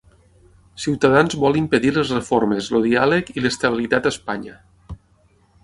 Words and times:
Ciutadans 0.85 1.35
vol 1.43 1.59
impedir 1.59 1.91
les 1.99 2.13
reformes, 2.17 2.71
el 2.79 2.87
diàleg 2.89 3.31
i 3.37 3.45
l'estabilitat 3.47 4.09
a 4.09 4.13
Espanya. 4.17 4.59